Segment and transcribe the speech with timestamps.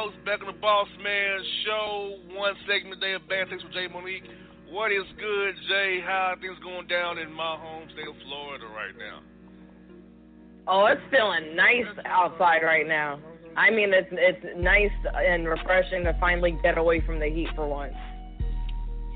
[0.00, 1.36] Folks, back on the Boss Man
[1.68, 2.16] Show.
[2.32, 4.24] One segment day of Bad Takes with Jae Monique.
[4.72, 6.00] What is good, Jae?
[6.00, 9.20] How are things going down in my home state of Florida right now?
[10.64, 13.20] Oh, it's feeling nice outside right now.
[13.60, 17.68] I mean, it's it's nice and refreshing to finally get away from the heat for
[17.68, 17.92] once.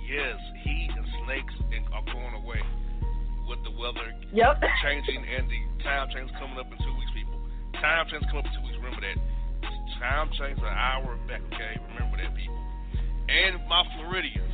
[0.05, 0.37] Yes,
[0.69, 1.55] heat and snakes
[1.97, 2.61] are going away
[3.49, 4.61] with the weather Yep.
[4.84, 7.41] changing and the time change coming up in two weeks, people.
[7.81, 8.77] Time change coming up in two weeks.
[8.84, 9.17] Remember that.
[9.99, 11.81] Time change an hour back, okay?
[11.94, 12.59] Remember that, people.
[13.28, 14.53] And my Floridians,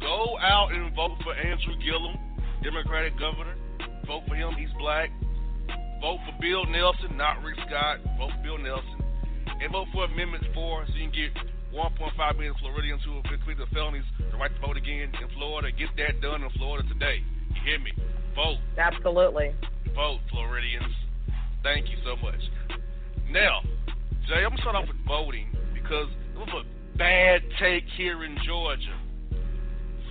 [0.00, 2.18] go out and vote for Andrew Gillum,
[2.62, 3.54] Democratic governor.
[4.06, 4.54] Vote for him.
[4.58, 5.10] He's black.
[6.00, 7.98] Vote for Bill Nelson, not Rick Scott.
[8.18, 9.02] Vote for Bill Nelson.
[9.46, 11.32] And vote for Amendment 4 so you can get
[11.72, 15.28] 1.5 million Floridians who have been convicted of felonies the right to vote again in
[15.34, 15.72] Florida.
[15.72, 17.22] Get that done in Florida today.
[17.54, 17.92] You hear me?
[18.34, 18.58] Vote.
[18.76, 19.54] Absolutely.
[19.94, 20.92] Vote, Floridians.
[21.62, 22.40] Thank you so much.
[23.30, 23.60] Now,
[24.26, 28.34] Jae, I'm to start off with voting because it was a bad take here in
[28.42, 28.98] Georgia.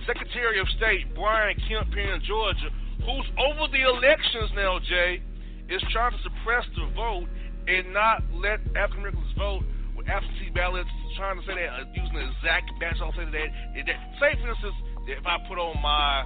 [0.08, 2.72] Secretary of State Brian Kemp here in Georgia,
[3.04, 5.20] who's over the elections now, Jae,
[5.68, 7.28] is trying to suppress the vote
[7.68, 10.88] and not let African Americans vote with absentee ballots,
[11.20, 12.96] trying to say that uh, using the exact batch.
[13.04, 13.48] I'll say that,
[13.84, 14.00] that.
[14.16, 14.80] Say, for instance,
[15.12, 16.24] if I put on my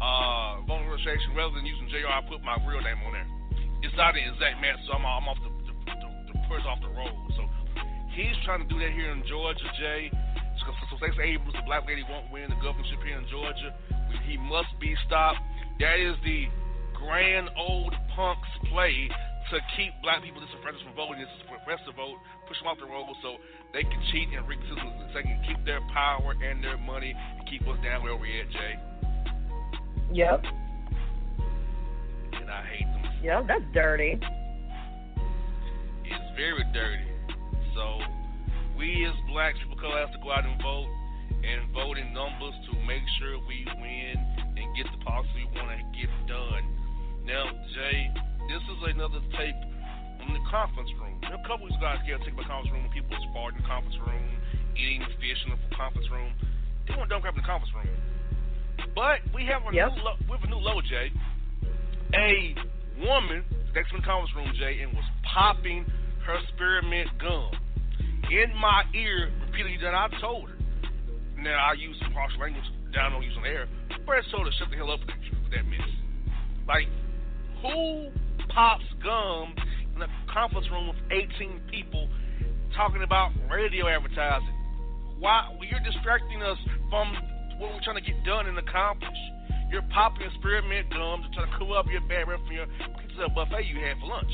[0.00, 3.28] uh, voter registration rather than using JR, I put my real name on there.
[3.84, 5.49] It's not the exact match, so I'm, I'm off the,
[6.50, 7.14] person off the road.
[7.38, 7.46] So
[8.10, 10.10] he's trying to do that here in Georgia, Jae.
[10.58, 13.70] So, so Stacey Abrams, the black lady, won't win the governorship here in Georgia.
[14.26, 15.38] He must be stopped.
[15.78, 16.50] That is the
[16.98, 19.08] grand old punks play
[19.50, 23.08] to keep black people disenfranchised from voting, suppress the vote, push them off the road
[23.22, 23.38] so
[23.72, 27.14] they can cheat and rig systems so they can keep their power and their money
[27.14, 28.76] and keep us down where we're at, Jae.
[30.12, 30.44] Yep.
[32.34, 33.02] And I hate them.
[33.22, 34.20] Yep, that's dirty.
[36.36, 37.08] Very dirty.
[37.74, 38.00] So
[38.76, 40.88] we as black people have to go out and vote
[41.40, 44.16] and vote in numbers to make sure we win
[44.56, 46.64] and get the policy we want to get done.
[47.24, 48.12] Now, Jae,
[48.48, 49.60] this is another tape
[50.20, 51.16] in the conference room.
[51.24, 53.32] There are a couple of these guys get tape in the conference room people are
[53.32, 54.24] farting in the conference room,
[54.76, 56.32] eating fish in the conference room.
[56.88, 57.88] They want dumb crap in the conference room.
[58.94, 59.96] But we have a yep.
[59.96, 61.08] new lo- we have a new low, Jae.
[62.16, 62.54] A
[63.00, 63.44] woman
[63.74, 65.86] next in the conference room, Jae, and was popping
[66.26, 67.50] her spearmint gum
[68.30, 69.78] in my ear repeatedly.
[69.82, 70.56] That I told her.
[71.38, 73.66] Now I use some harsh language that I don't use on air.
[74.06, 75.88] But I told her shut the hell up for that, mess.
[76.68, 76.86] Like,
[77.62, 78.10] who
[78.52, 79.54] pops gum
[79.96, 82.08] in a conference room with 18 people
[82.76, 84.54] talking about radio advertising?
[85.18, 85.48] Why?
[85.52, 86.58] Well, you're distracting us
[86.88, 87.12] from
[87.58, 89.18] what we're trying to get done and accomplish.
[89.70, 92.66] You're popping spearmint gum to try to cool up your bad from your
[92.98, 94.32] pizza buffet you had for lunch.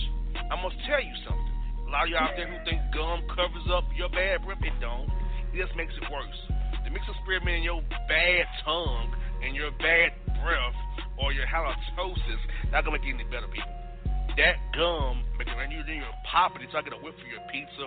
[0.51, 1.46] I must tell you something.
[1.87, 4.75] A lot of you out there who think gum covers up your bad breath, it
[4.83, 5.07] don't.
[5.55, 6.41] It just makes it worse.
[6.83, 10.11] The mix of spearmint in your bad tongue and your bad
[10.43, 10.79] breath
[11.19, 12.43] or your halitosis
[12.73, 13.71] not gonna make it any better, people.
[14.35, 17.41] That gum, when you then you're popping it, so I get a whiff for your
[17.55, 17.87] pizza,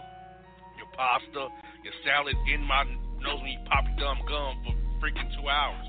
[0.79, 1.51] your pasta,
[1.83, 2.87] your salad in my
[3.19, 4.73] nose when you pop your dumb gum for
[5.03, 5.85] freaking two hours.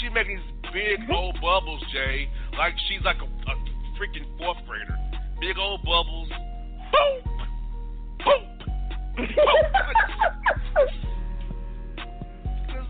[0.00, 3.54] She's making these big old bubbles, Jay, like she's like a, a
[3.98, 4.96] freaking fourth grader.
[5.40, 6.30] Big old bubbles.
[6.94, 7.37] Boom!
[8.24, 8.42] Boom!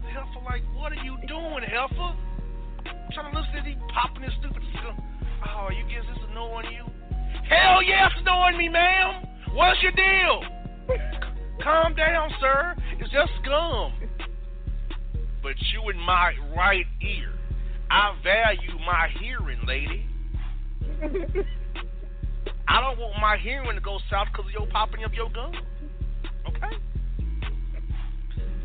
[0.08, 2.14] Heifer, like, what are you doing, Heifer?
[2.86, 4.96] I'm trying to listen to these popping this stupid stuff.
[5.46, 6.84] Oh, you guess this is annoying you?
[7.48, 9.24] Hell yes, it's annoying me, ma'am.
[9.52, 10.42] What's your deal?
[11.62, 12.74] Calm down, sir.
[13.00, 13.92] It's just scum.
[15.42, 17.32] But you in my right ear.
[17.90, 20.04] I value my hearing, lady.
[22.68, 25.52] I don't want my hearing to go south because of your popping up your gum.
[26.48, 26.76] Okay?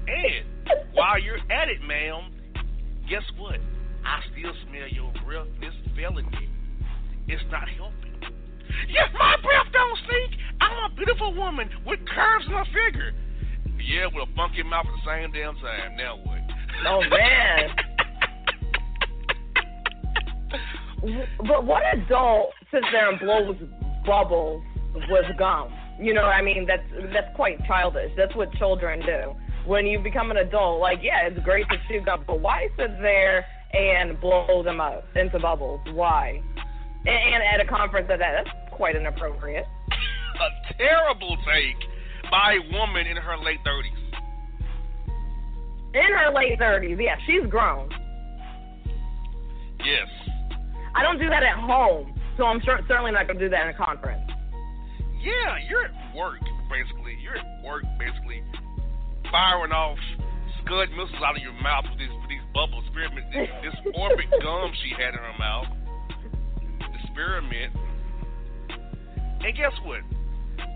[0.08, 0.46] And
[0.94, 2.34] while you're at it, ma'am,
[3.10, 3.60] guess what?
[4.06, 5.48] I still smell your breath.
[5.62, 6.50] this failing you.
[7.28, 8.12] It's not helping.
[8.90, 10.36] Yes, my breath don't stink.
[10.60, 13.14] I'm a beautiful woman with curves in her figure.
[13.80, 15.96] Yeah, with a funky mouth at the same damn time.
[15.96, 16.40] Now what?
[16.88, 17.70] Oh man.
[21.48, 23.56] but what adult sits there and blows
[24.06, 24.64] bubbles
[25.10, 25.74] with gum?
[26.00, 26.84] You know, I mean, that's
[27.14, 28.12] that's quite childish.
[28.18, 29.36] That's what children do.
[29.66, 32.92] When you become an adult, like, yeah, it's great to chew gum, but why sit
[33.02, 35.80] there and blow them up into bubbles?
[35.94, 36.42] Why?
[37.06, 39.66] And, and at a conference at that, that's quite inappropriate.
[40.42, 43.92] a terrible take by a woman in her late thirties.
[45.94, 47.90] In her late thirties, yeah, she's grown.
[49.80, 50.08] Yes.
[50.96, 53.64] I don't do that at home, so I'm sure, certainly not going to do that
[53.64, 54.26] in a conference.
[55.22, 57.16] Yeah, you're at work, basically.
[57.22, 58.44] You're at work, basically,
[59.32, 59.98] firing off
[60.66, 62.84] scud missiles out of your mouth with these, with these bubbles.
[62.92, 65.68] Spearmint, this, this orbit gum she had in her mouth.
[67.04, 67.72] Experiment.
[69.44, 70.02] And guess what?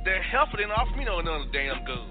[0.03, 2.07] The heifer didn't offer me no another damn gum.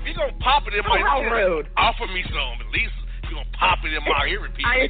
[0.00, 1.68] If you're gonna pop it in oh, my how rude.
[1.76, 2.58] offer me some.
[2.58, 2.92] At least
[3.24, 4.66] You're gonna pop it in my ear repeat.
[4.66, 4.88] I,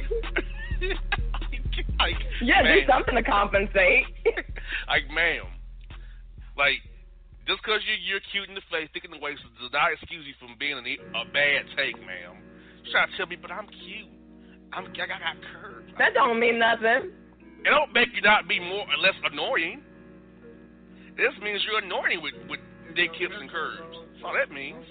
[2.03, 4.03] like, yeah, man, do something to compensate.
[4.91, 5.47] like, ma'am,
[6.59, 6.83] like
[7.47, 10.27] just because you you're cute in the face, thick in the waist, does not excuse
[10.27, 12.39] you from being a, a bad take, ma'am.
[12.83, 14.11] You try to tell me, but I'm cute.
[14.71, 15.91] I'm I got, I got curves.
[15.99, 17.11] That don't mean nothing.
[17.63, 19.83] It don't make you not be more or less annoying.
[21.15, 22.59] This means you're annoying with with
[22.95, 23.95] dick hips and curves.
[24.13, 24.83] That's all that means.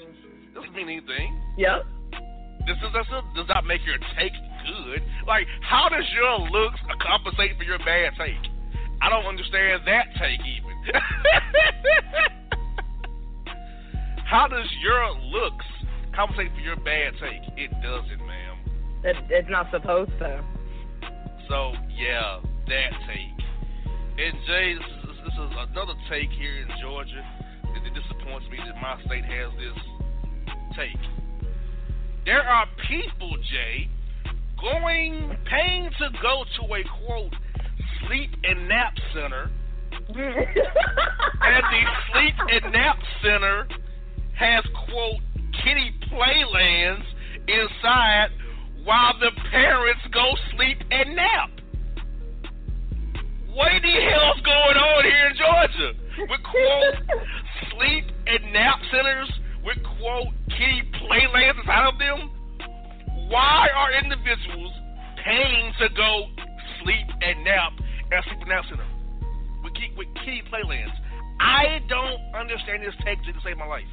[0.54, 1.36] Doesn't mean anything.
[1.56, 1.84] Yep.
[2.68, 2.92] This is
[3.34, 4.32] does not make your take
[4.64, 5.02] good.
[5.26, 8.36] Like, how does your looks compensate for your bad take?
[9.00, 10.72] I don't understand that take even.
[14.24, 15.64] how does your looks
[16.14, 17.42] compensate for your bad take?
[17.56, 18.58] It doesn't, ma'am.
[19.04, 20.44] It, it's not supposed to.
[21.48, 22.38] So yeah,
[22.68, 23.38] that take.
[24.18, 27.24] And Jae, this is, this is another take here in Georgia
[27.86, 29.78] it disappoints me that my state has this
[30.76, 31.02] take.
[32.24, 33.88] There are people, Jae,
[34.62, 37.34] going paying to go to a quote
[38.06, 39.50] sleep and nap center.
[40.08, 43.66] and the sleep and nap center
[44.38, 45.20] has quote
[45.64, 47.06] kitty playlands
[47.48, 48.28] inside
[48.84, 51.50] while the parents go sleep and nap.
[53.52, 55.92] What the hell's going on here in Georgia?
[56.30, 57.20] With quote
[57.70, 59.30] sleep and nap centers,
[59.64, 62.41] with quote kitty playlands inside of them.
[63.32, 64.74] Why are individuals
[65.24, 66.28] paying to go
[66.82, 67.72] sleep and nap
[68.12, 68.84] at sleep and nap center
[69.64, 70.92] with, with kitty playlands?
[71.40, 73.88] I don't understand this tech to save my life.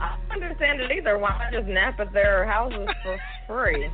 [0.00, 1.16] I don't understand it either.
[1.16, 3.88] Why not just nap at their houses for free?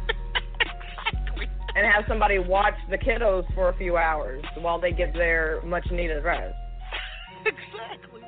[1.77, 5.87] and have somebody watch the kiddos for a few hours while they get their much
[5.91, 6.55] needed rest.
[7.45, 8.23] Exactly.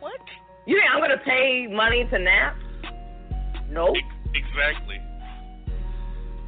[0.00, 0.20] What?
[0.66, 2.56] You think I'm gonna pay money to nap?
[3.72, 3.96] Nope.
[4.34, 5.00] Exactly.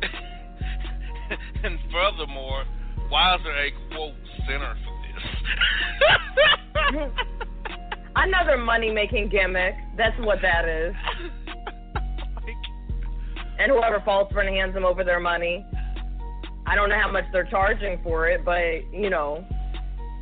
[1.65, 2.65] and furthermore,
[3.09, 4.15] why is there a quote
[4.47, 4.93] center for
[7.01, 7.11] this?
[8.17, 9.75] Another money making gimmick.
[9.97, 10.95] That's what that is.
[13.59, 15.65] and whoever falls for it hands them over their money.
[16.67, 19.47] I don't know how much they're charging for it, but you know,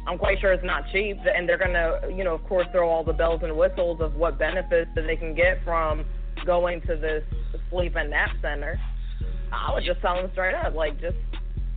[0.06, 1.18] I'm quite sure it's not cheap.
[1.26, 4.38] And they're gonna, you know, of course, throw all the bells and whistles of what
[4.38, 6.04] benefits that they can get from
[6.44, 7.24] going to this
[7.70, 8.80] sleep and nap center.
[9.52, 11.16] I would just tell them straight up, like, just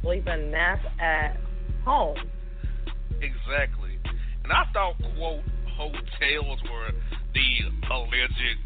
[0.02, 1.38] sleep and nap at
[1.84, 2.18] home.
[3.22, 4.00] Exactly.
[4.44, 5.44] And I thought, quote,
[5.76, 6.92] hotels were
[7.34, 7.48] the
[7.92, 8.58] alleged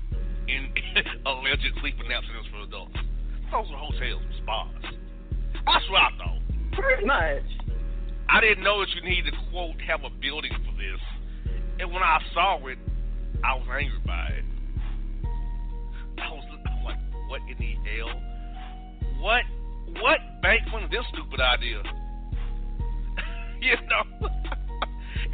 [0.48, 0.70] in
[1.26, 2.96] alleged sleeping nap centers for adults.
[3.52, 4.94] Those were hotels, and spas.
[5.66, 6.42] That's what I thought.
[6.74, 7.44] Pretty much.
[8.30, 11.02] I didn't know that you needed to quote have a building for this,
[11.80, 12.78] and when I saw it,
[13.44, 14.46] I was angry by it.
[16.22, 18.14] I was, I was like, what in the hell?
[19.22, 19.44] What
[20.02, 21.82] what bank funded this stupid idea?
[23.62, 24.30] you know?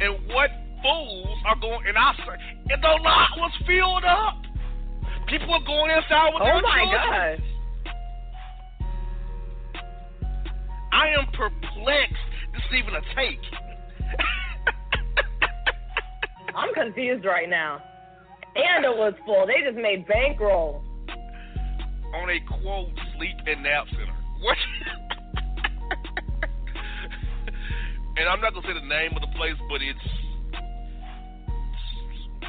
[0.00, 0.50] and what
[0.82, 2.38] fools are going and I said,
[2.70, 4.42] and the lot was filled up.
[5.28, 7.40] People are going inside with oh their my children.
[7.40, 7.56] gosh.
[10.92, 12.30] I am perplexed.
[12.52, 13.42] This is even a take.
[16.56, 17.82] I'm confused right now.
[18.56, 19.46] And it was full.
[19.46, 20.82] They just made bankroll.
[22.14, 24.16] On a quote sleep and nap center.
[24.40, 24.56] What?
[28.16, 30.00] and I'm not gonna say the name of the place, but it's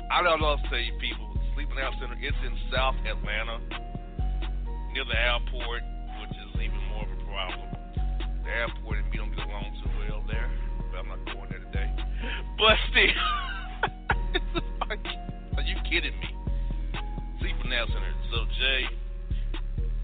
[0.09, 1.35] I don't know to say people.
[1.55, 2.15] Sleep and nap center.
[2.21, 3.59] It's in South Atlanta,
[4.93, 5.83] near the airport,
[6.23, 7.67] which is even more of a problem.
[8.47, 10.47] The airport and me don't get along too well there,
[10.91, 11.91] but I'm not going there today.
[12.57, 13.11] But still,
[15.89, 16.29] kidding me?
[17.39, 18.13] Sleep and nap center.
[18.31, 18.87] So Jae,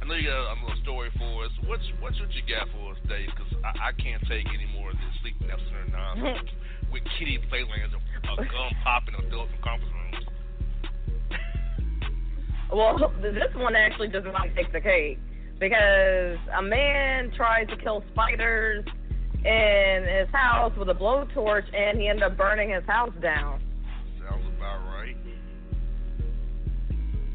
[0.01, 1.51] I know you got a little story for us.
[1.67, 3.27] What's what's what you got for us today?
[3.27, 6.49] Because I, I can't take any more of this sleep nap center nonsense
[6.91, 10.25] with kitty playlands and uh, gum popping adults in conference rooms.
[12.71, 15.19] Well, this one actually does not take the cake
[15.59, 18.83] because a man tried to kill spiders
[19.45, 23.61] in his house with a blowtorch and he ended up burning his house down.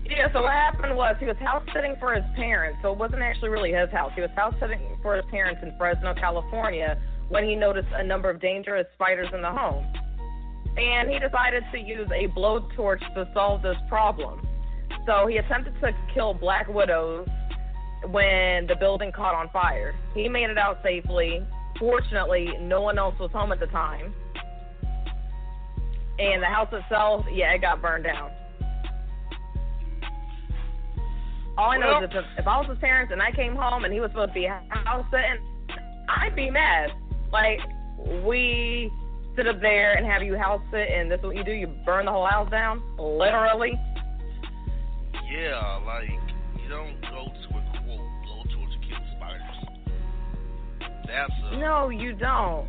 [0.09, 2.79] Yeah, so what happened was he was house sitting for his parents.
[2.83, 4.11] So it wasn't actually really his house.
[4.15, 6.99] He was house sitting for his parents in Fresno, California,
[7.29, 9.87] when he noticed a number of dangerous spiders in the home.
[10.79, 14.47] And he decided to use a blowtorch to solve this problem.
[15.07, 17.29] So he attempted to kill black widows
[18.11, 19.95] when the building caught on fire.
[20.15, 21.43] He made it out safely.
[21.79, 24.15] Fortunately, no one else was home at the time.
[26.19, 28.31] And the house itself, yeah, it got burned down.
[31.59, 33.93] All I know is if, if I was his parents and I came home and
[33.93, 35.43] he was supposed to be house sitting,
[36.09, 36.91] I'd be mad.
[37.33, 37.59] Like,
[38.25, 38.93] we
[39.37, 41.67] sit up there and have you house sit, and this is what you do you
[41.85, 42.81] burn the whole house down?
[42.97, 43.73] Literally.
[45.31, 46.09] Yeah, like
[46.63, 49.43] you don't go to a quote blowtorch to kill spiders.
[51.07, 52.69] That's a No, you don't.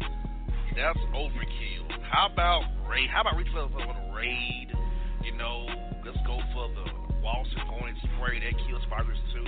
[0.75, 2.01] that's overkill.
[2.10, 3.10] How about raid?
[3.10, 4.67] How about reach for for the raid?
[5.24, 5.68] You know,
[6.06, 6.86] let's go for the
[7.24, 9.46] Walson Hornet spray that kills spiders too.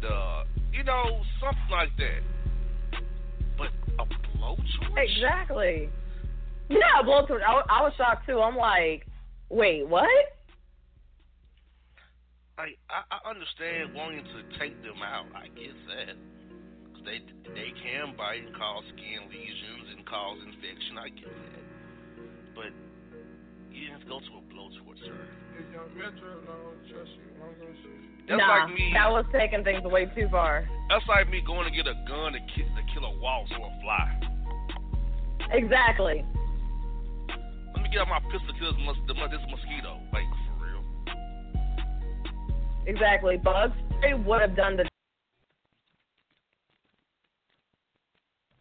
[0.00, 2.22] The you know something like that.
[3.56, 3.68] But
[3.98, 4.04] a
[4.38, 4.96] blowtorch?
[4.96, 5.88] Exactly.
[6.68, 7.42] Yeah, blowtorch.
[7.42, 8.40] I, I was shocked too.
[8.40, 9.06] I'm like,
[9.50, 10.08] wait, what?
[12.58, 15.26] Like I, I understand wanting to take them out.
[15.34, 16.16] I get that.
[16.94, 17.18] 'Cause they
[17.54, 20.98] they can bite and cause skin lesions and cause infection.
[20.98, 21.64] I get that.
[22.54, 22.72] But
[23.98, 25.14] you didn't have to go to a blowtorch, sir.
[28.28, 28.92] That's nah, like me.
[28.92, 30.68] that was taking things way too far.
[30.90, 33.66] That's like me going to get a gun to kill, to kill a wasp or
[33.66, 34.20] a fly.
[35.50, 36.24] Exactly.
[37.74, 39.16] Let me get out my pistol to kill this, mus- this
[39.48, 40.00] mosquito.
[40.12, 40.84] Like for real.
[42.86, 43.38] exactly.
[43.38, 44.84] Bug spray would have done the